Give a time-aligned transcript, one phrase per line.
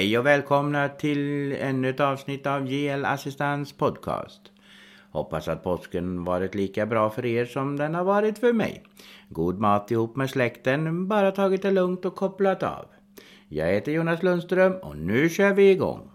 [0.00, 4.40] Hej och välkomna till ännu ett avsnitt av GL Assistans podcast.
[5.10, 8.82] Hoppas att påsken varit lika bra för er som den har varit för mig.
[9.28, 12.86] God mat ihop med släkten, bara tagit det lugnt och kopplat av.
[13.48, 16.10] Jag heter Jonas Lundström och nu kör vi igång.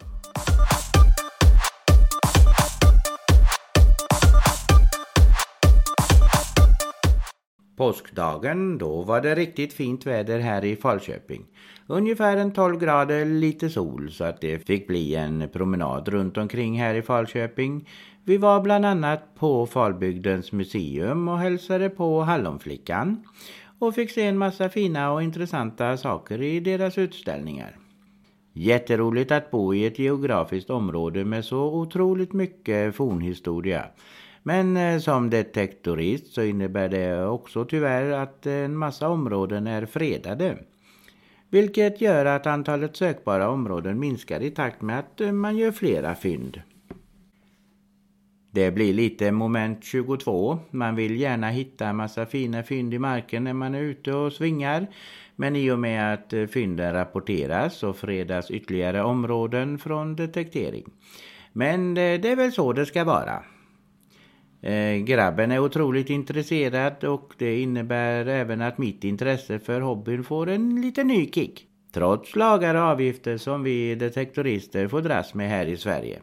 [7.77, 11.45] Påskdagen, då var det riktigt fint väder här i Falköping.
[11.87, 16.79] Ungefär en 12 grader, lite sol så att det fick bli en promenad runt omkring
[16.79, 17.89] här i Falköping.
[18.23, 23.23] Vi var bland annat på Falbygdens museum och hälsade på Hallonflickan
[23.79, 27.77] och fick se en massa fina och intressanta saker i deras utställningar.
[28.53, 33.85] Jätteroligt att bo i ett geografiskt område med så otroligt mycket fornhistoria.
[34.43, 40.57] Men eh, som detektorist så innebär det också tyvärr att en massa områden är fredade.
[41.55, 46.15] Vilket gör att antalet sökbara områden minskar i takt med att eh, man gör flera
[46.15, 46.61] fynd.
[48.51, 50.59] Det blir lite moment 22.
[50.71, 54.33] Man vill gärna hitta en massa fina fynd i marken när man är ute och
[54.33, 54.87] svingar.
[55.35, 60.85] Men i och med att eh, fynden rapporteras så fredas ytterligare områden från detektering.
[61.53, 63.43] Men eh, det är väl så det ska vara.
[64.65, 70.49] Eh, grabben är otroligt intresserad och det innebär även att mitt intresse för hobbyn får
[70.49, 71.67] en liten ny kick.
[71.93, 76.19] Trots lagar och avgifter som vi detektorister får dras med här i Sverige.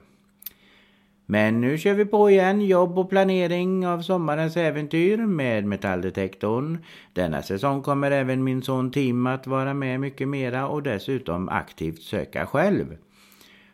[1.26, 6.78] Men nu kör vi på igen, jobb och planering av sommarens äventyr med metalldetektorn.
[7.12, 12.02] Denna säsong kommer även min son Tim att vara med mycket mera och dessutom aktivt
[12.02, 12.96] söka själv.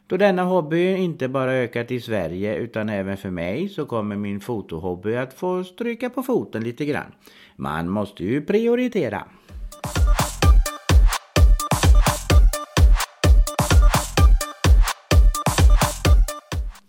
[0.09, 4.41] Då denna hobby inte bara ökat i Sverige utan även för mig så kommer min
[4.41, 7.13] fotohobby att få stryka på foten lite grann.
[7.57, 9.25] Man måste ju prioritera.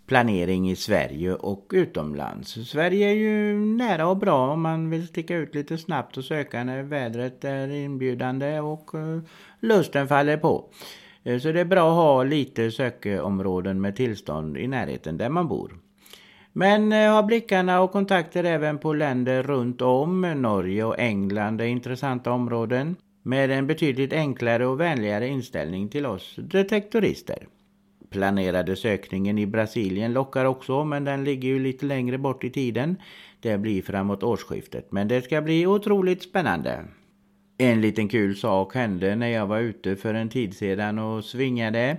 [0.06, 2.68] planering i Sverige och utomlands.
[2.68, 6.64] Sverige är ju nära och bra om man vill sticka ut lite snabbt och söka
[6.64, 9.20] när vädret är inbjudande och eh,
[9.60, 10.70] lusten faller på.
[11.24, 15.48] Eh, så det är bra att ha lite sökområden med tillstånd i närheten där man
[15.48, 15.78] bor.
[16.52, 20.20] Men eh, ha blickarna och kontakter även på länder runt om.
[20.20, 26.36] Norge och England är intressanta områden med en betydligt enklare och vänligare inställning till oss
[26.36, 27.46] detektorister.
[28.10, 32.96] Planerade sökningen i Brasilien lockar också men den ligger ju lite längre bort i tiden.
[33.40, 36.84] Det blir framåt årsskiftet men det ska bli otroligt spännande.
[37.62, 41.96] En liten kul sak hände när jag var ute för en tid sedan och svingade.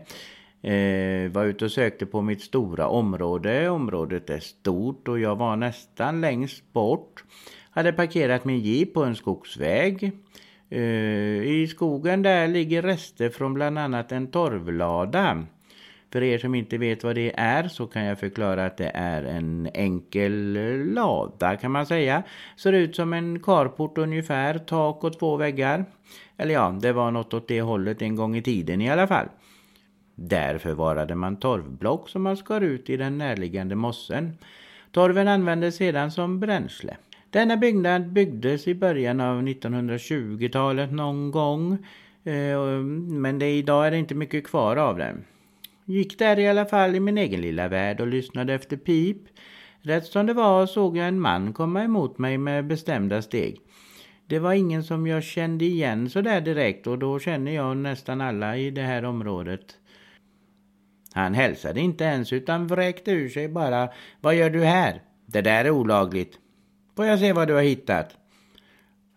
[0.62, 3.70] Eh, var ute och sökte på mitt stora område.
[3.70, 7.24] Området är stort och jag var nästan längst bort.
[7.72, 10.12] Hade parkerat min jeep på en skogsväg.
[10.70, 10.82] Eh,
[11.44, 15.46] I skogen där ligger rester från bland annat en torvlada.
[16.12, 19.24] För er som inte vet vad det är så kan jag förklara att det är
[19.24, 20.54] en enkel
[20.94, 22.24] lada kan man säga.
[22.58, 25.86] Ser ut som en carport ungefär, tak och två väggar.
[26.38, 29.28] Eller ja, det var något åt det hållet en gång i tiden i alla fall.
[30.16, 34.38] Där förvarade man torvblock som man skar ut i den närliggande mossen.
[34.92, 36.98] Torven användes sedan som bränsle.
[37.30, 41.74] Denna byggnad byggdes i början av 1920-talet någon gång.
[42.24, 42.60] Eh,
[43.08, 45.24] men det, idag är det inte mycket kvar av den.
[45.92, 49.18] Gick där i alla fall i min egen lilla värld och lyssnade efter pip.
[49.82, 53.62] Rätt som det var såg jag en man komma emot mig med bestämda steg.
[54.28, 58.22] Det var ingen som jag kände igen så där direkt och då känner jag nästan
[58.22, 59.78] alla i det här området.
[61.14, 63.90] Han hälsade inte ens utan vräkte ur sig bara
[64.22, 65.02] Vad gör du här?
[65.26, 66.40] Det där är olagligt.
[66.96, 68.18] Får jag se vad du har hittat?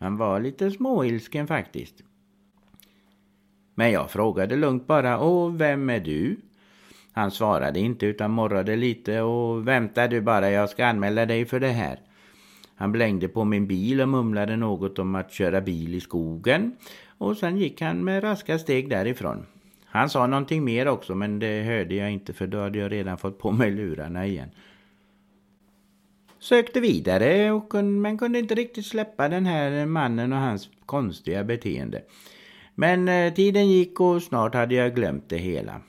[0.00, 1.94] Han var lite småilsken faktiskt.
[3.74, 6.36] Men jag frågade lugnt bara Och vem är du?
[7.16, 11.60] Han svarade inte utan morrade lite och vänta du bara, jag ska anmäla dig för
[11.60, 11.98] det här.
[12.76, 16.76] Han blängde på min bil och mumlade något om att köra bil i skogen
[17.18, 19.46] och sen gick han med raska steg därifrån.
[19.84, 23.18] Han sa någonting mer också men det hörde jag inte för då hade jag redan
[23.18, 24.50] fått på mig lurarna igen.
[26.38, 32.02] Sökte vidare och, men kunde inte riktigt släppa den här mannen och hans konstiga beteende.
[32.74, 35.80] Men eh, tiden gick och snart hade jag glömt det hela.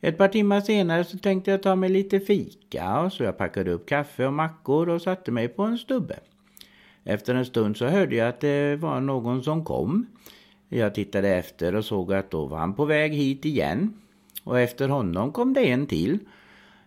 [0.00, 3.88] Ett par timmar senare så tänkte jag ta mig lite fika så jag packade upp
[3.88, 6.18] kaffe och mackor och satte mig på en stubbe.
[7.04, 10.06] Efter en stund så hörde jag att det var någon som kom.
[10.68, 13.94] Jag tittade efter och såg att då var han på väg hit igen.
[14.44, 16.18] Och efter honom kom det en till.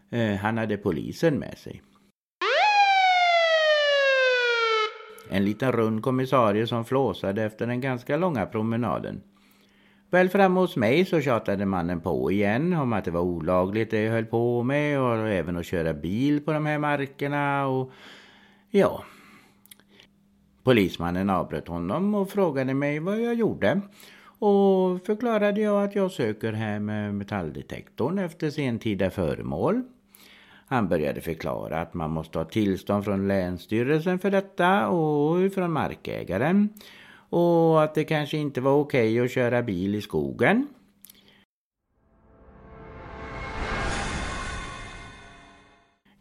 [0.09, 1.81] Eh, han hade polisen med sig.
[5.29, 9.21] En liten rund kommissarie som flåsade efter den ganska långa promenaden.
[10.11, 14.01] Väl framme hos mig så tjatade mannen på igen om att det var olagligt det
[14.01, 17.91] jag höll på med och även att köra bil på de här markerna och
[18.69, 19.03] ja.
[20.63, 23.81] Polismannen avbröt honom och frågade mig vad jag gjorde
[24.39, 29.83] och förklarade jag att jag söker här med eh, metalldetektorn efter sentida föremål.
[30.67, 36.69] Han började förklara att man måste ha tillstånd från Länsstyrelsen för detta och från markägaren
[37.29, 40.67] och att det kanske inte var okej okay att köra bil i skogen.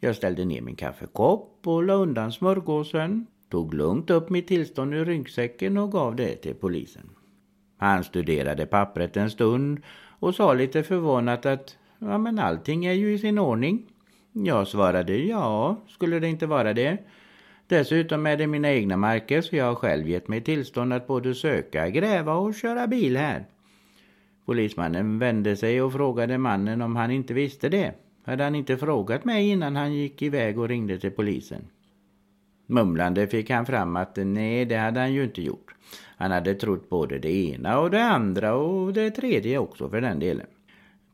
[0.00, 5.04] Jag ställde ner min kaffekopp och la undan smörgåsen, tog lugnt upp mitt tillstånd ur
[5.04, 7.10] ryggsäcken och gav det till polisen.
[7.76, 9.80] Han studerade pappret en stund
[10.20, 13.86] och sa lite förvånat att ja, men allting är ju i sin ordning.
[14.32, 16.98] Jag svarade ja, skulle det inte vara det.
[17.68, 21.34] Dessutom är det mina egna marker så jag har själv gett mig tillstånd att både
[21.34, 23.46] söka, gräva och köra bil här.
[24.46, 27.94] Polismannen vände sig och frågade mannen om han inte visste det.
[28.24, 31.62] Hade han inte frågat mig innan han gick iväg och ringde till polisen?
[32.66, 35.74] Mumlande fick han fram att nej, det hade han ju inte gjort.
[36.16, 40.18] Han hade trott både det ena och det andra och det tredje också för den
[40.18, 40.46] delen.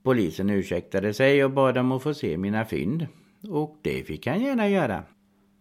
[0.02, 3.06] Polisen ursäktade sig och bad om att få se mina fynd.
[3.50, 5.02] Och det fick han gärna göra.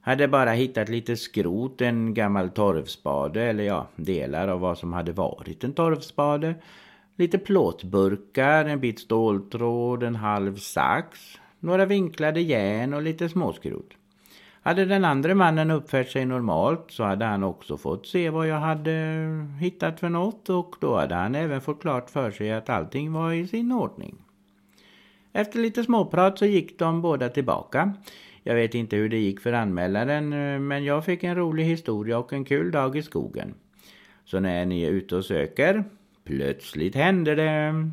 [0.05, 5.11] Hade bara hittat lite skrot, en gammal torvspade eller ja, delar av vad som hade
[5.11, 6.55] varit en torvspade.
[7.15, 11.19] Lite plåtburkar, en bit ståltråd, en halv sax,
[11.59, 13.89] några vinklade järn och lite småskrot.
[14.61, 18.59] Hade den andra mannen uppfört sig normalt så hade han också fått se vad jag
[18.59, 18.95] hade
[19.59, 23.31] hittat för något och då hade han även fått klart för sig att allting var
[23.31, 24.15] i sin ordning.
[25.33, 27.93] Efter lite småprat så gick de båda tillbaka.
[28.43, 32.17] Jag vet inte hur det gick för anmälaren eh, men jag fick en rolig historia
[32.17, 33.53] och en kul dag i skogen.
[34.25, 35.83] Så när ni är ute och söker,
[36.25, 37.91] plötsligt händer det.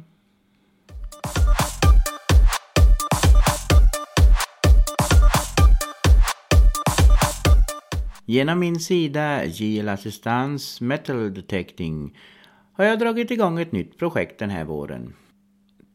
[8.24, 12.18] Genom min sida JL Assistans Metal Detecting
[12.72, 15.12] har jag dragit igång ett nytt projekt den här våren.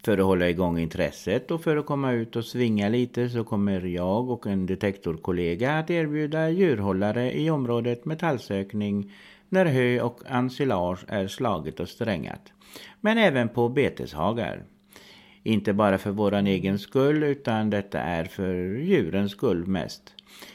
[0.06, 3.82] För att hålla igång intresset och för att komma ut och svinga lite så kommer
[3.82, 9.14] jag och en detektorkollega att erbjuda djurhållare i området metallsökning
[9.50, 12.54] när hö och ensilage är slaget och strängat.
[13.02, 14.64] Men även på beteshagar.
[15.48, 20.14] Inte bara för våran egen skull utan detta är för djurens skull mest.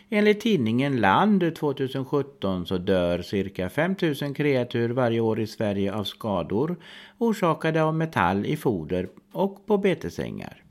[0.09, 6.77] Enligt tidningen Land 2017 så dör cirka 5000 kreatur varje år i Sverige av skador
[7.19, 10.63] orsakade av metall i foder och på betesängar.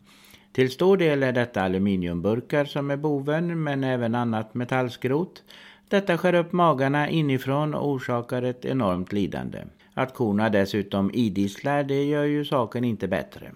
[0.52, 5.44] Till stor del är detta aluminiumburkar som är boven men även annat metallskrot.
[5.90, 9.60] Detta skär upp magarna inifrån och orsakar ett enormt lidande.
[9.94, 13.52] Att korna dessutom idisslar det gör ju saken inte bättre.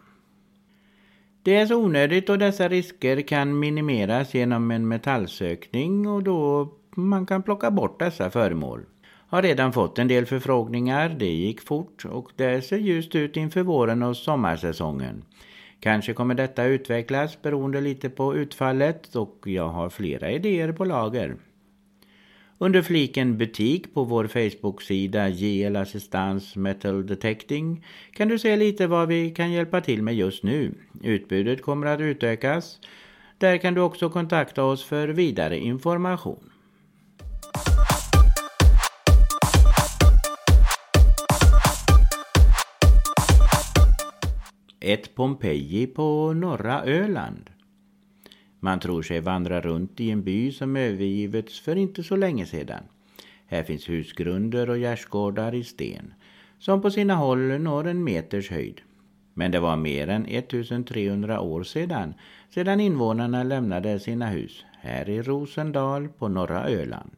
[1.46, 7.26] Det är så onödigt och dessa risker kan minimeras genom en metallsökning och då man
[7.26, 8.82] kan plocka bort dessa föremål.
[9.28, 13.64] Har redan fått en del förfrågningar, det gick fort och det ser ljust ut inför
[13.64, 15.24] våren och sommarsäsongen.
[15.80, 21.36] Kanske kommer detta utvecklas beroende lite på utfallet och jag har flera idéer på lager.
[22.64, 29.08] Under fliken butik på vår Facebook-sida JL Assistans Metal Detecting kan du se lite vad
[29.08, 30.74] vi kan hjälpa till med just nu.
[31.02, 32.80] Utbudet kommer att utökas.
[33.38, 36.52] Där kan du också kontakta oss för vidare information.
[44.80, 47.53] Ett Pompeji på norra Öland.
[48.64, 52.84] Man tror sig vandra runt i en by som övergivits för inte så länge sedan.
[53.46, 56.14] Här finns husgrunder och gärdsgårdar i sten
[56.60, 58.82] som på sina håll når en meters höjd.
[59.34, 62.14] Men det var mer än 1300 år sedan,
[62.50, 67.12] sedan invånarna lämnade sina hus här i Rosendal på norra Öland.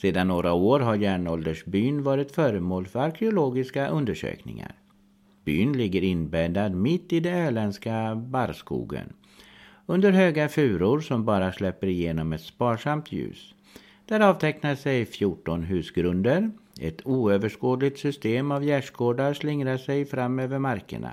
[0.00, 4.74] Sedan några år har järnåldersbyn varit föremål för arkeologiska undersökningar.
[5.44, 9.12] Byn ligger inbäddad mitt i den öländska barrskogen
[9.92, 13.54] under höga furor som bara släpper igenom ett sparsamt ljus.
[14.06, 16.50] Där avtecknar sig 14 husgrunder.
[16.80, 21.10] Ett oöverskådligt system av gärdsgårdar slingrar sig fram över markerna.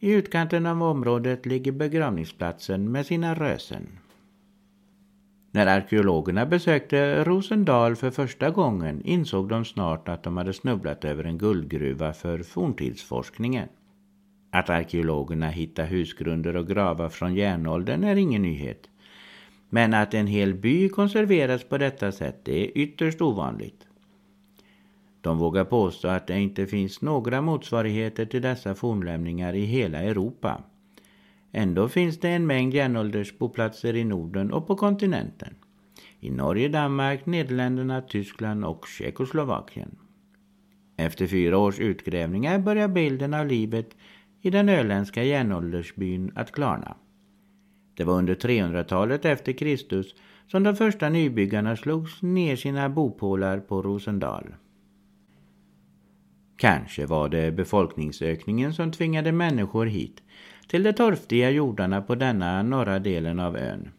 [0.00, 3.86] I utkanten av området ligger begravningsplatsen med sina rösen.
[5.50, 11.24] När arkeologerna besökte Rosendal för första gången insåg de snart att de hade snubblat över
[11.24, 13.68] en guldgruva för forntidsforskningen.
[14.54, 18.90] Att arkeologerna hittar husgrunder och gravar från järnåldern är ingen nyhet.
[19.68, 23.86] Men att en hel by konserveras på detta sätt det är ytterst ovanligt.
[25.20, 30.62] De vågar påstå att det inte finns några motsvarigheter till dessa fornlämningar i hela Europa.
[31.52, 35.54] Ändå finns det en mängd järnåldersboplatser i Norden och på kontinenten.
[36.20, 39.96] I Norge, Danmark, Nederländerna, Tyskland och Tjeckoslovakien.
[40.96, 43.96] Efter fyra års utgrävningar börjar bilden av livet
[44.44, 46.96] i den öländska järnåldersbyn att klarna.
[47.94, 50.14] Det var under 300-talet efter Kristus
[50.46, 54.54] som de första nybyggarna slogs ner sina bopålar på Rosendal.
[56.56, 60.22] Kanske var det befolkningsökningen som tvingade människor hit
[60.68, 63.90] till de torftiga jordarna på denna norra delen av ön.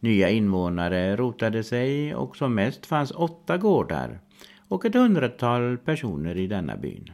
[0.00, 4.20] Nya invånare rotade sig och som mest fanns åtta gårdar
[4.68, 7.10] och ett hundratal personer i denna byn.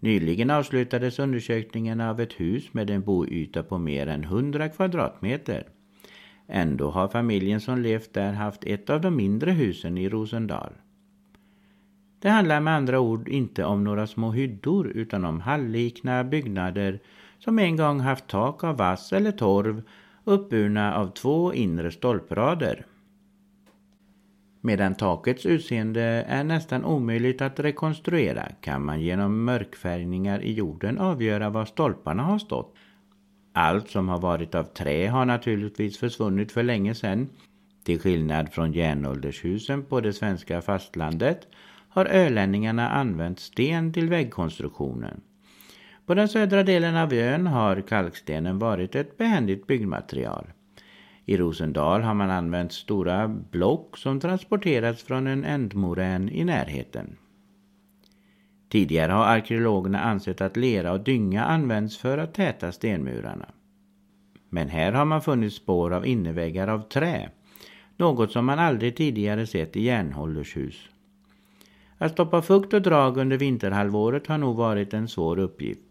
[0.00, 5.66] Nyligen avslutades undersökningen av ett hus med en boyta på mer än 100 kvadratmeter.
[6.48, 10.72] Ändå har familjen som levt där haft ett av de mindre husen i Rosendal.
[12.20, 17.00] Det handlar med andra ord inte om några små hyddor utan om hallikna byggnader
[17.38, 19.82] som en gång haft tak av vass eller torv
[20.24, 22.86] uppburna av två inre stolprader.
[24.60, 31.50] Medan takets utseende är nästan omöjligt att rekonstruera kan man genom mörkfärgningar i jorden avgöra
[31.50, 32.74] var stolparna har stått.
[33.52, 37.28] Allt som har varit av trä har naturligtvis försvunnit för länge sedan.
[37.84, 41.48] Till skillnad från järnåldershusen på det svenska fastlandet
[41.88, 45.20] har ölänningarna använt sten till väggkonstruktionen.
[46.06, 50.46] På den södra delen av ön har kalkstenen varit ett behändigt byggmaterial.
[51.28, 57.16] I Rosendal har man använt stora block som transporterats från en ändmorän i närheten.
[58.68, 63.48] Tidigare har arkeologerna ansett att lera och dynga används för att täta stenmurarna.
[64.48, 67.30] Men här har man funnit spår av innerväggar av trä,
[67.96, 70.88] något som man aldrig tidigare sett i järnhållershus.
[71.98, 75.87] Att stoppa fukt och drag under vinterhalvåret har nog varit en svår uppgift.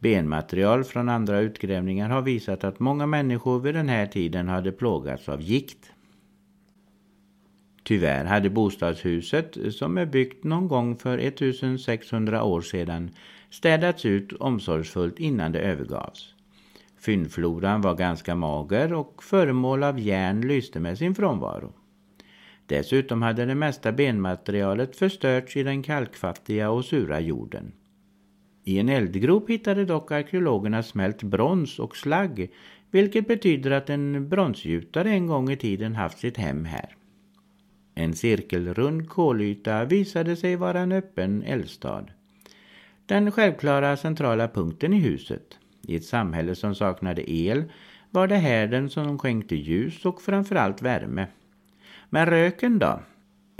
[0.00, 5.28] Benmaterial från andra utgrävningar har visat att många människor vid den här tiden hade plågats
[5.28, 5.92] av gikt.
[7.82, 13.10] Tyvärr hade bostadshuset, som är byggt någon gång för 1600 år sedan,
[13.50, 16.34] städats ut omsorgsfullt innan det övergavs.
[17.00, 21.72] Fyndfloran var ganska mager och föremål av järn lyste med sin frånvaro.
[22.66, 27.72] Dessutom hade det mesta benmaterialet förstörts i den kalkfattiga och sura jorden.
[28.68, 32.50] I en eldgrop hittade dock arkeologerna smält brons och slagg
[32.90, 36.96] vilket betyder att en bronsgjutare en gång i tiden haft sitt hem här.
[37.94, 42.04] En cirkelrund kolyta visade sig vara en öppen eldstad.
[43.06, 45.58] Den självklara centrala punkten i huset.
[45.82, 47.64] I ett samhälle som saknade el
[48.10, 51.26] var det härden som skänkte ljus och framförallt värme.
[52.10, 53.00] Men röken då?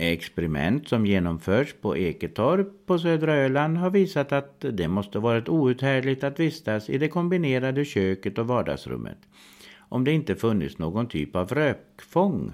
[0.01, 6.23] Experiment som genomförts på Eketorp på södra Öland har visat att det måste varit outhärdligt
[6.23, 9.17] att vistas i det kombinerade köket och vardagsrummet
[9.89, 12.53] om det inte funnits någon typ av rökfång.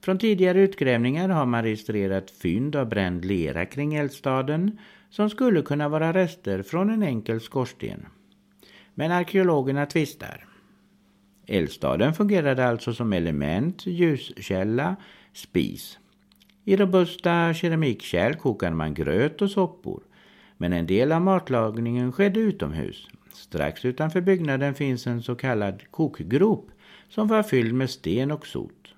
[0.00, 4.78] Från tidigare utgrävningar har man registrerat fynd av bränd lera kring eldstaden
[5.10, 8.06] som skulle kunna vara rester från en enkel skorsten.
[8.94, 10.46] Men arkeologerna tvistar.
[11.46, 14.96] Eldstaden fungerade alltså som element, ljuskälla,
[15.32, 15.98] spis.
[16.64, 20.02] I robusta keramikkärl kokade man gröt och soppor.
[20.56, 23.08] Men en del av matlagningen skedde utomhus.
[23.32, 26.70] Strax utanför byggnaden finns en så kallad kokgrop
[27.08, 28.94] som var fylld med sten och sot.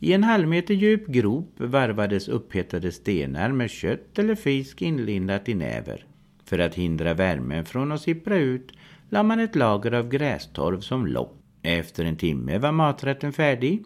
[0.00, 6.06] I en halvmeter djup grop varvades upphettade stenar med kött eller fisk inlindat i näver.
[6.44, 8.72] För att hindra värmen från att sippra ut
[9.08, 11.38] la man ett lager av grästorv som lock.
[11.62, 13.84] Efter en timme var maträtten färdig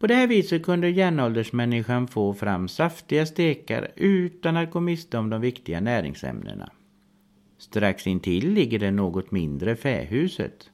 [0.00, 5.30] på det här viset kunde järnåldersmänniskan få fram saftiga stekar utan att gå miste om
[5.30, 6.70] de viktiga näringsämnena.
[7.58, 10.70] Strax intill ligger det något mindre fähuset.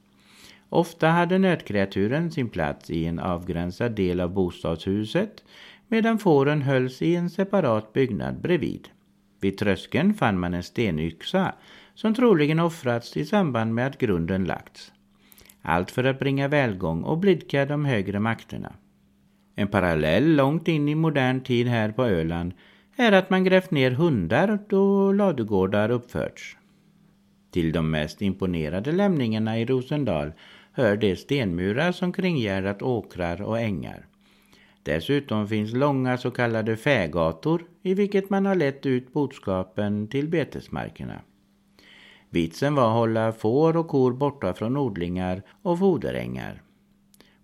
[0.69, 5.43] Ofta hade nötkreaturen sin plats i en avgränsad del av bostadshuset
[5.87, 8.87] medan fåren hölls i en separat byggnad bredvid.
[9.41, 11.55] Vid tröskeln fann man en stenyxa
[11.95, 14.91] som troligen offrats i samband med att grunden lagts.
[15.61, 18.73] Allt för att bringa välgång och blidka de högre makterna.
[19.59, 22.53] En parallell långt in i modern tid här på Öland
[22.95, 26.57] är att man grävt ner hundar då ladugårdar uppförts.
[27.51, 30.31] Till de mest imponerade lämningarna i Rosendal
[30.71, 34.05] hör de stenmurar som kringgärdat åkrar och ängar.
[34.83, 41.21] Dessutom finns långa så kallade fägator i vilket man har lett ut boskapen till betesmarkerna.
[42.29, 46.61] Vitsen var att hålla får och kor borta från odlingar och foderängar.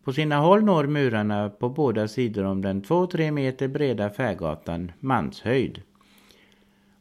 [0.03, 5.81] På sina håll når murarna på båda sidor om den 2-3 meter breda färgatan manshöjd.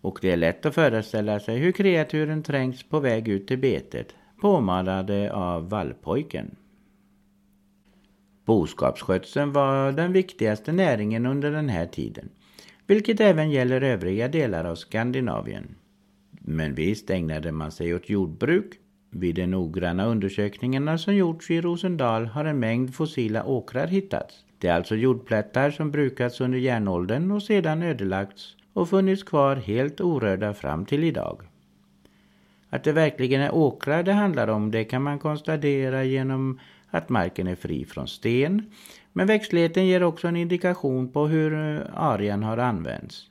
[0.00, 4.14] Och det är lätt att föreställa sig hur kreaturen trängs på väg ut till betet,
[4.40, 6.56] påmanade av vallpojken.
[8.44, 12.28] Boskapsskötseln var den viktigaste näringen under den här tiden,
[12.87, 15.75] vilket även gäller övriga delar av Skandinavien.
[16.30, 18.82] Men visst ägnade man sig åt jordbruk.
[19.14, 24.45] Vid de noggranna undersökningarna som gjorts i Rosendal har en mängd fossila åkrar hittats.
[24.59, 30.00] Det är alltså jordplättar som brukats under järnåldern och sedan ödelagts och funnits kvar helt
[30.00, 31.42] orörda fram till idag.
[32.71, 37.47] Att det verkligen är åkrar det handlar om det kan man konstatera genom att marken
[37.47, 38.71] är fri från sten.
[39.12, 43.28] Men växtligheten ger också en indikation på hur eh, arean har använts.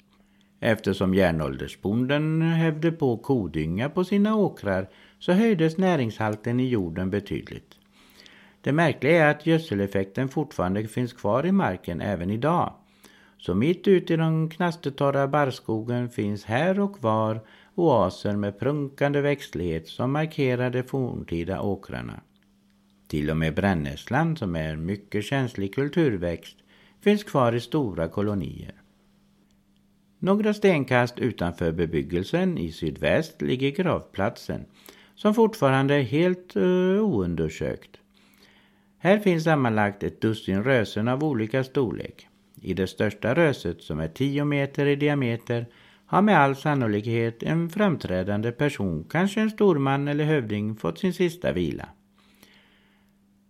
[0.60, 4.88] Eftersom järnåldersbonden hävde på kodynga på sina åkrar
[5.22, 7.76] så höjdes näringshalten i jorden betydligt.
[8.62, 12.74] Det märkliga är att gödseleffekten fortfarande finns kvar i marken även idag.
[13.38, 17.40] Så mitt ute i den knastertorra barrskogen finns här och var
[17.76, 22.22] oaser med prunkande växtlighet som markerar de forntida åkrarna.
[23.08, 26.58] Till och med brännässlan, som är en mycket känslig kulturväxt,
[27.02, 28.74] finns kvar i stora kolonier.
[30.20, 34.66] Några stenkast utanför bebyggelsen i sydväst ligger gravplatsen
[35.16, 37.98] som fortfarande är helt uh, oundersökt.
[38.98, 42.28] Här finns sammanlagt ett dussin rösen av olika storlek.
[42.62, 45.66] I det största röset som är 10 meter i diameter
[46.06, 51.52] har med all sannolikhet en framträdande person, kanske en storman eller hövding, fått sin sista
[51.52, 51.90] vila.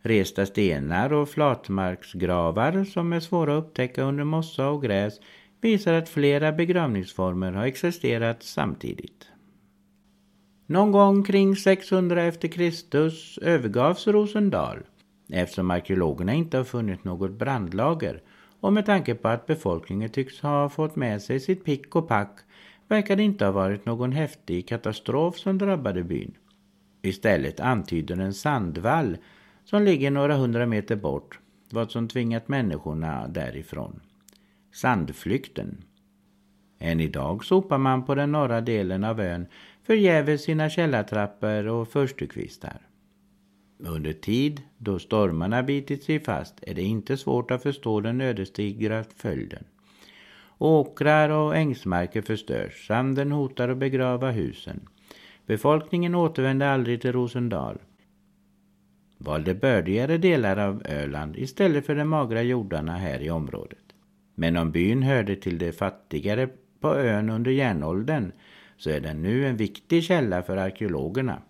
[0.01, 5.19] Resta stenar och flatmarksgravar som är svåra att upptäcka under mossa och gräs
[5.61, 9.30] visar att flera begravningsformer har existerat samtidigt.
[10.71, 14.77] Någon gång kring 600 efter Kristus övergavs Rosendal
[15.29, 18.21] eftersom arkeologerna inte har funnit något brandlager
[18.59, 22.39] och med tanke på att befolkningen tycks ha fått med sig sitt pick och pack
[22.87, 26.33] verkar det inte ha varit någon häftig katastrof som drabbade byn.
[27.01, 29.17] Istället antyder en sandvall
[29.65, 31.39] som ligger några hundra meter bort
[31.71, 33.99] vad som tvingat människorna därifrån
[34.73, 35.83] sandflykten.
[36.83, 39.47] Än idag sopar man på den norra delen av ön
[39.83, 42.87] förgäves sina källartrappor och förstukvistar.
[43.79, 49.03] Under tid då stormarna bitit sig fast är det inte svårt att förstå den ödesdigra
[49.15, 49.63] följden.
[50.57, 54.87] Åkrar och ängsmarker förstörs, sanden hotar att begrava husen.
[55.45, 57.77] Befolkningen återvände aldrig till Rosendal.
[59.17, 63.83] Valde bördigare delar av Öland istället för de magra jordarna här i området.
[64.35, 68.31] Men om byn hörde till de fattigare på ön under järnåldern
[68.81, 71.41] så är den nu en viktig källa för arkeologerna.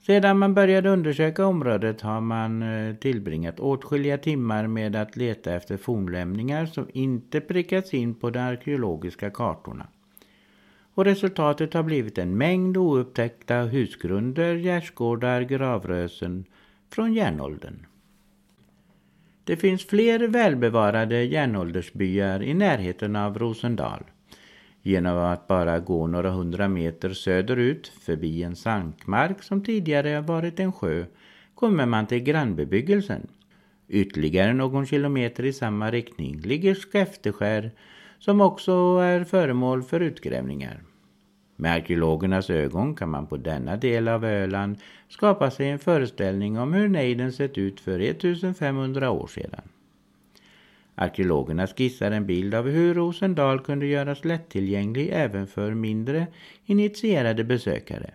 [0.00, 5.76] Sedan man började undersöka området har man eh, tillbringat åtskilliga timmar med att leta efter
[5.76, 9.86] fornlämningar som inte prickats in på de arkeologiska kartorna.
[10.94, 16.44] Och resultatet har blivit en mängd oupptäckta husgrunder, gärdsgårdar, gravrösen
[16.90, 17.86] från järnåldern.
[19.44, 24.04] Det finns fler välbevarade järnåldersbyar i närheten av Rosendal.
[24.88, 30.72] Genom att bara gå några hundra meter söderut förbi en sankmark som tidigare varit en
[30.72, 31.04] sjö
[31.54, 33.26] kommer man till grannbebyggelsen.
[33.88, 37.70] Ytterligare någon kilometer i samma riktning ligger Skäfteskär
[38.18, 40.82] som också är föremål för utgrävningar.
[41.56, 44.76] Med arkeologernas ögon kan man på denna del av Öland
[45.08, 49.68] skapa sig en föreställning om hur nejden sett ut för 1500 år sedan.
[51.00, 56.26] Arkeologerna skissar en bild av hur Rosendal kunde göras lättillgänglig även för mindre
[56.64, 58.10] initierade besökare.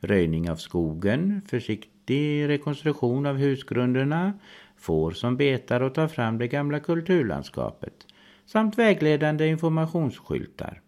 [0.00, 4.32] Röjning av skogen, försiktig rekonstruktion av husgrunderna,
[4.76, 8.06] får som betar och tar fram det gamla kulturlandskapet
[8.46, 10.80] samt vägledande informationsskyltar.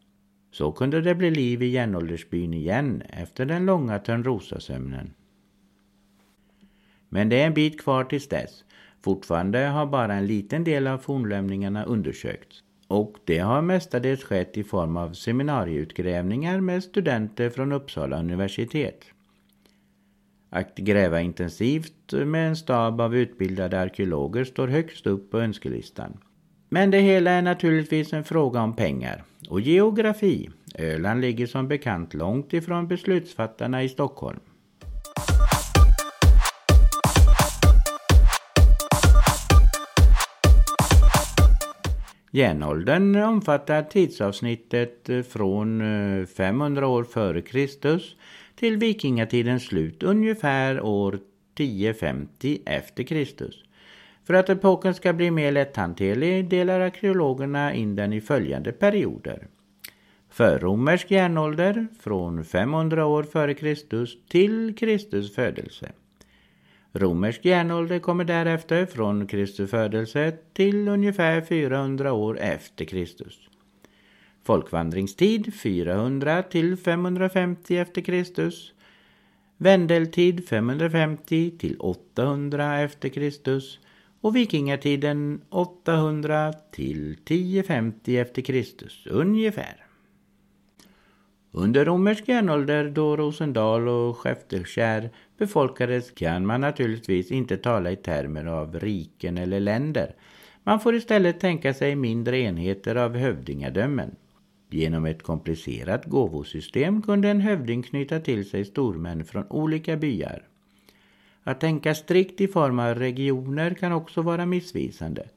[0.52, 5.14] Så kunde det bli liv i järnåldersbyn igen efter den långa Törnrosasömnen.
[7.08, 8.64] Men det är en bit kvar tills dess.
[9.04, 12.62] Fortfarande har bara en liten del av fornlämningarna undersökts.
[12.88, 19.04] Och det har mestadels skett i form av seminarieutgrävningar med studenter från Uppsala universitet.
[20.50, 26.18] Att gräva intensivt med en stab av utbildade arkeologer står högst upp på önskelistan.
[26.68, 30.50] Men det hela är naturligtvis en fråga om pengar och geografi.
[30.78, 34.40] Öland ligger som bekant långt ifrån beslutsfattarna i Stockholm.
[42.32, 45.80] Järnåldern omfattar tidsavsnittet eh, från
[46.20, 48.16] eh, 500 år före Kristus
[48.54, 51.18] till vikingatidens slut ungefär år
[51.54, 53.64] 1050 efter Kristus.
[54.24, 59.48] För att epoken ska bli mer lätthanterlig delar arkeologerna in den i följande perioder.
[60.28, 65.92] Förromersk järnålder från 500 år före Kristus till Kristus födelse.
[66.92, 73.48] Romersk järnålder kommer därefter från Kristi födelse till ungefär 400 år efter Kristus.
[74.44, 78.72] Folkvandringstid 400 till 550 efter Kristus.
[79.56, 83.78] Vändeltid 550 till 800 efter Kristus
[84.20, 89.89] och vikingatiden 800 till 1050 efter Kristus ungefär.
[91.52, 98.44] Under romersk järnålder då Rosendal och Skäftekär befolkades kan man naturligtvis inte tala i termer
[98.44, 100.14] av riken eller länder.
[100.62, 104.16] Man får istället tänka sig mindre enheter av hövdingadömen.
[104.70, 110.42] Genom ett komplicerat gåvosystem kunde en hövding knyta till sig stormän från olika byar.
[111.42, 115.28] Att tänka strikt i form av regioner kan också vara missvisande.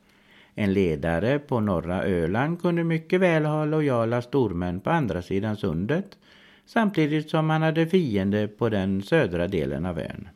[0.55, 6.17] En ledare på norra Öland kunde mycket väl ha lojala stormän på andra sidan sundet
[6.65, 10.29] samtidigt som han hade fiende på den södra delen av ön.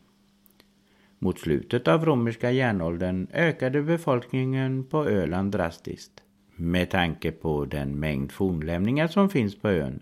[1.20, 6.12] Mot slutet av romerska järnåldern ökade befolkningen på Öland drastiskt.
[6.56, 10.00] Med tanke på den mängd fornlämningar som finns på ön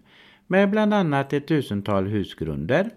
[0.48, 2.90] med bland annat ett tusental husgrunder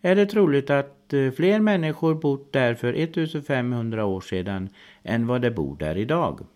[0.00, 4.68] är det troligt att eh, fler människor bott där för 1500 år sedan
[5.02, 6.46] än vad det bor där idag.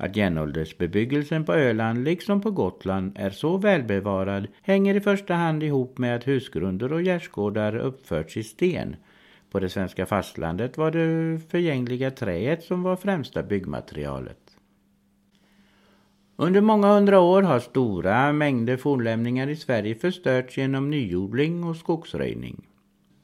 [0.00, 5.98] Att järnåldersbebyggelsen på Öland liksom på Gotland är så välbevarad hänger i första hand ihop
[5.98, 8.96] med att husgrunder och gärdsgårdar uppförts i sten.
[9.50, 14.38] På det svenska fastlandet var det förgängliga träet som var främsta byggmaterialet.
[16.36, 22.66] Under många hundra år har stora mängder fornlämningar i Sverige förstörts genom nyodling och skogsröjning.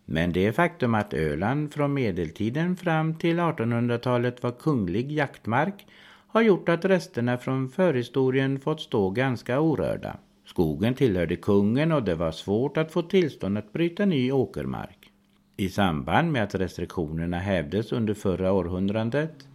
[0.05, 5.87] Men det faktum att Öland från medeltiden fram till 1800-talet var kunglig jaktmark
[6.35, 10.17] har gjort att resterna från förhistorien fått stå ganska orörda.
[10.47, 15.11] Skogen tillhörde kungen och det var svårt att få tillstånd att bryta ny åkermark.
[15.57, 19.49] I samband med att restriktionerna hävdes under förra århundradet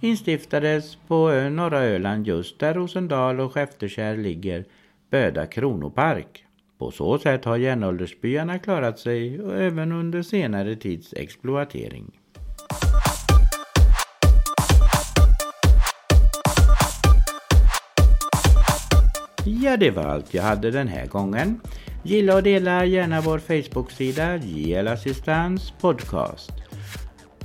[0.00, 4.64] instiftades på norra Öland just där Rosendal och Skäftekärr ligger
[5.10, 6.44] Böda kronopark.
[6.78, 12.20] På så sätt har järnåldersbyarna klarat sig även under senare tids exploatering.
[19.46, 21.60] Ja, det var allt jag hade den här gången.
[22.02, 26.52] Gilla och dela gärna vår Facebook-sida JL Assistans Podcast.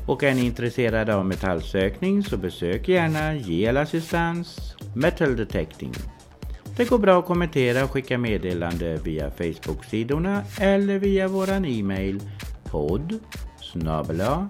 [0.05, 5.93] Och är ni intresserade av metallsökning så besök gärna JL Assistans Metal Detecting.
[6.77, 12.19] Det går bra att kommentera och skicka meddelande via Facebook-sidorna eller via våran e-mail
[12.63, 13.19] podd
[13.61, 14.49] snabela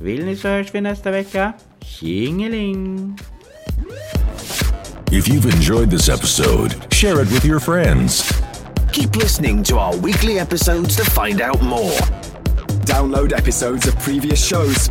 [0.00, 1.52] Vill ni så hörs vi nästa vecka.
[1.80, 3.16] Tjingeling!
[5.12, 8.30] If you've enjoyed this episode, share it with your friends.
[8.92, 11.98] Keep listening to our weekly episodes to find out more.
[12.86, 14.90] Download episodes of previous shows